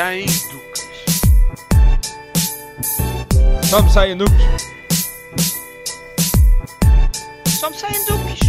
[0.00, 0.88] Sem duques.
[3.68, 4.42] Só me saem duques.
[7.46, 8.40] Só me saem duques.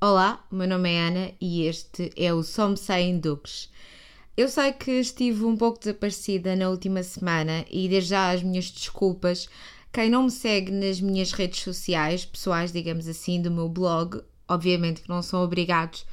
[0.00, 3.68] Olá, o meu nome é Ana e este é o Só Me Saem Duques.
[4.36, 8.70] Eu sei que estive um pouco desaparecida na última semana e desde já as minhas
[8.70, 9.48] desculpas.
[9.92, 15.02] Quem não me segue nas minhas redes sociais, pessoais, digamos assim, do meu blog, obviamente
[15.02, 16.04] que não são obrigados,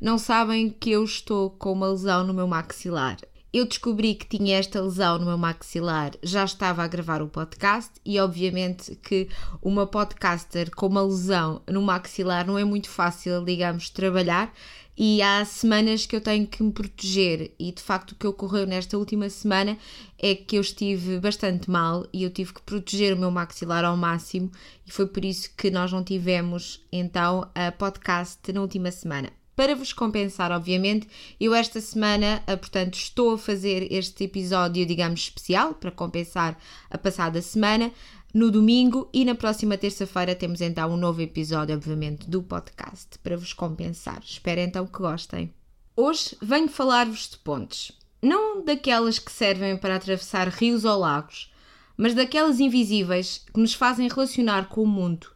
[0.00, 3.18] não sabem que eu estou com uma lesão no meu maxilar.
[3.52, 7.92] Eu descobri que tinha esta lesão no meu maxilar, já estava a gravar o podcast
[8.02, 9.28] e obviamente que
[9.60, 14.50] uma podcaster com uma lesão no maxilar não é muito fácil, digamos, trabalhar
[14.96, 17.52] e há semanas que eu tenho que me proteger.
[17.58, 19.76] E de facto o que ocorreu nesta última semana
[20.18, 23.96] é que eu estive bastante mal e eu tive que proteger o meu maxilar ao
[23.96, 24.50] máximo.
[24.86, 29.30] E foi por isso que nós não tivemos então a podcast na última semana.
[29.54, 31.06] Para vos compensar, obviamente,
[31.38, 36.58] eu esta semana, ah, portanto, estou a fazer este episódio, digamos, especial para compensar
[36.90, 37.92] a passada semana
[38.34, 43.36] no domingo e na próxima terça-feira temos então um novo episódio, obviamente, do podcast para
[43.36, 44.22] vos compensar.
[44.24, 45.52] Espero então que gostem.
[45.94, 47.92] Hoje venho falar-vos de pontes.
[48.22, 51.52] Não daquelas que servem para atravessar rios ou lagos,
[51.94, 55.26] mas daquelas invisíveis que nos fazem relacionar com o mundo,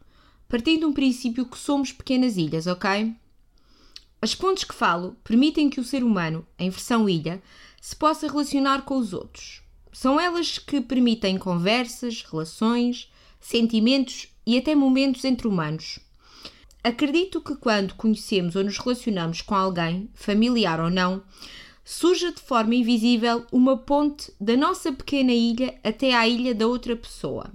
[0.49, 3.15] partindo de um princípio que somos pequenas ilhas, ok?
[4.19, 7.43] As pontes que falo permitem que o ser humano, em versão ilha,
[7.79, 9.61] se possa relacionar com os outros.
[9.99, 15.97] São elas que permitem conversas, relações, sentimentos e até momentos entre humanos.
[16.83, 21.23] Acredito que quando conhecemos ou nos relacionamos com alguém, familiar ou não,
[21.83, 26.95] surja de forma invisível uma ponte da nossa pequena ilha até à ilha da outra
[26.95, 27.51] pessoa.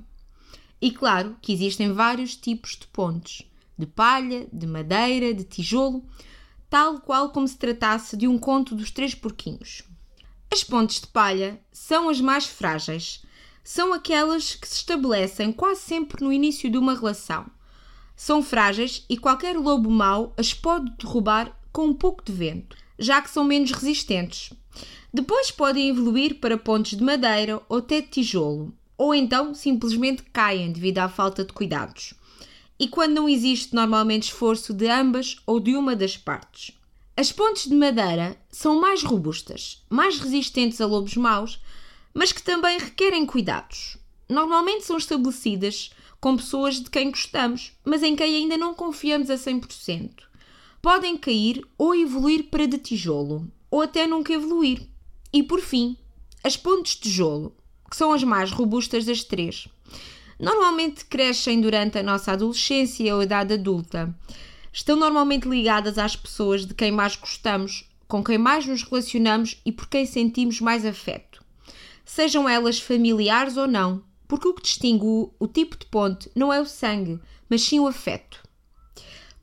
[0.80, 3.46] E claro que existem vários tipos de pontes:
[3.78, 6.04] de palha, de madeira, de tijolo
[6.68, 9.84] tal qual como se tratasse de um conto dos três porquinhos.
[10.52, 13.22] As pontes de palha são as mais frágeis.
[13.64, 17.46] São aquelas que se estabelecem quase sempre no início de uma relação.
[18.14, 23.22] São frágeis e qualquer lobo mau as pode derrubar com um pouco de vento, já
[23.22, 24.52] que são menos resistentes.
[25.10, 30.70] Depois podem evoluir para pontes de madeira ou até de tijolo, ou então simplesmente caem
[30.70, 32.12] devido à falta de cuidados
[32.82, 36.76] e quando não existe normalmente esforço de ambas ou de uma das partes.
[37.16, 41.60] As pontes de madeira são mais robustas, mais resistentes a lobos maus,
[42.14, 43.98] mas que também requerem cuidados.
[44.28, 45.90] Normalmente são estabelecidas
[46.20, 50.10] com pessoas de quem gostamos, mas em quem ainda não confiamos a 100%.
[50.80, 54.88] Podem cair ou evoluir para de tijolo, ou até nunca evoluir.
[55.32, 55.96] E por fim,
[56.42, 57.54] as pontes de tijolo,
[57.90, 59.68] que são as mais robustas das três
[60.42, 64.12] normalmente crescem durante a nossa adolescência ou idade adulta.
[64.72, 69.70] Estão normalmente ligadas às pessoas de quem mais gostamos, com quem mais nos relacionamos e
[69.70, 71.44] por quem sentimos mais afeto.
[72.04, 76.50] Sejam elas familiares ou não, porque o que distingue o, o tipo de ponte não
[76.50, 78.42] é o sangue, mas sim o afeto.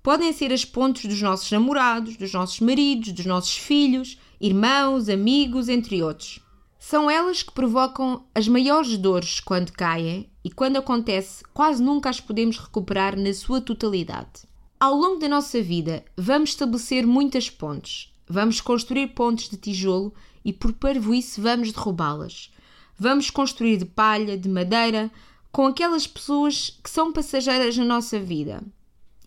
[0.01, 5.69] Podem ser as pontes dos nossos namorados, dos nossos maridos, dos nossos filhos, irmãos, amigos,
[5.69, 6.39] entre outros.
[6.79, 12.19] São elas que provocam as maiores dores quando caem e, quando acontece, quase nunca as
[12.19, 14.49] podemos recuperar na sua totalidade.
[14.79, 18.13] Ao longo da nossa vida, vamos estabelecer muitas pontes.
[18.25, 20.13] Vamos construir pontes de tijolo
[20.45, 22.49] e, por parvoíce, vamos derrubá-las.
[22.97, 25.11] Vamos construir de palha, de madeira,
[25.51, 28.63] com aquelas pessoas que são passageiras na nossa vida.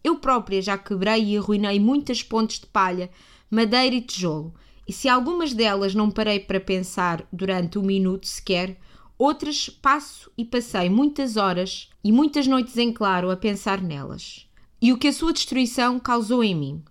[0.02, 3.10] Eu própria já quebrei e arruinei muitas pontes de palha,
[3.50, 4.54] madeira e tijolo
[4.88, 8.78] e se algumas delas não parei para pensar durante um minuto sequer,
[9.16, 14.46] outras passo e passei muitas horas e muitas noites em claro a pensar nelas.
[14.82, 16.84] E o que a sua destruição causou em mim.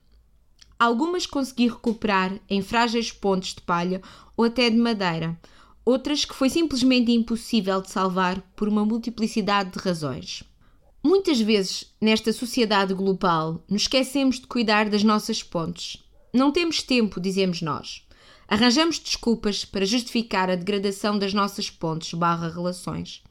[0.79, 4.01] Algumas consegui recuperar em frágeis pontes de palha
[4.35, 5.39] ou até de madeira,
[5.85, 10.43] outras que foi simplesmente impossível de salvar por uma multiplicidade de razões.
[11.03, 16.01] Muitas vezes, nesta sociedade global, nos esquecemos de cuidar das nossas pontes
[16.33, 18.03] não temos tempo, dizemos nós.
[18.47, 23.21] Arranjamos desculpas para justificar a degradação das nossas pontes barra relações.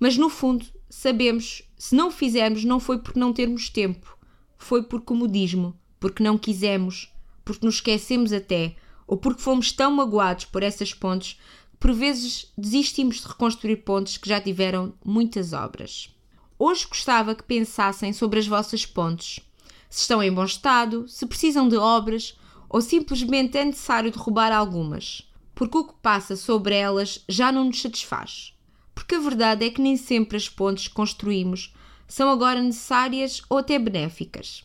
[0.00, 4.16] Mas no fundo, sabemos, se não o fizermos, não foi por não termos tempo.
[4.56, 7.12] Foi por comodismo, porque não quisemos,
[7.44, 8.76] porque nos esquecemos até,
[9.06, 11.40] ou porque fomos tão magoados por essas pontes
[11.72, 16.10] que por vezes desistimos de reconstruir pontes que já tiveram muitas obras.
[16.58, 19.40] Hoje gostava que pensassem sobre as vossas pontes
[19.88, 22.36] se estão em bom estado, se precisam de obras
[22.68, 27.80] ou simplesmente é necessário derrubar algumas, porque o que passa sobre elas já não nos
[27.80, 28.54] satisfaz.
[28.98, 31.72] Porque a verdade é que nem sempre as pontes que construímos
[32.08, 34.64] são agora necessárias ou até benéficas.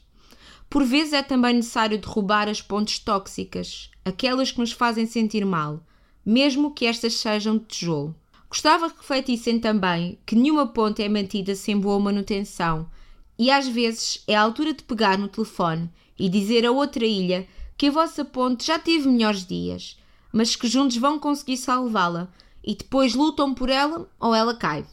[0.67, 5.85] Por vezes é também necessário derrubar as pontes tóxicas, aquelas que nos fazem sentir mal,
[6.25, 8.15] mesmo que estas sejam de tijolo.
[8.49, 12.89] Gostava que refletissem também que nenhuma ponte é mantida sem boa manutenção
[13.37, 17.47] e às vezes é a altura de pegar no telefone e dizer a outra ilha
[17.77, 19.95] que a vossa ponte já teve melhores dias,
[20.31, 22.31] mas que juntos vão conseguir salvá-la
[22.63, 24.85] e depois lutam por ela ou ela cai.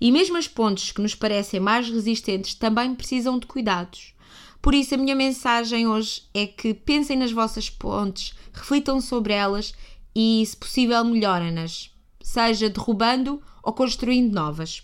[0.00, 4.14] E mesmo as pontes que nos parecem mais resistentes também precisam de cuidados.
[4.60, 9.72] Por isso, a minha mensagem hoje é que pensem nas vossas pontes, reflitam sobre elas
[10.14, 11.90] e, se possível, melhorem-nas,
[12.20, 14.82] seja derrubando ou construindo novas.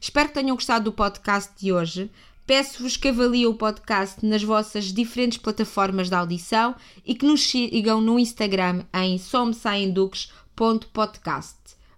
[0.00, 2.10] Espero que tenham gostado do podcast de hoje.
[2.46, 8.02] Peço-vos que avaliem o podcast nas vossas diferentes plataformas de audição e que nos sigam
[8.02, 10.43] no Instagram em somsaenduques.podcast.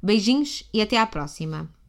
[0.02, 1.68] Beijinhos e até à próxima!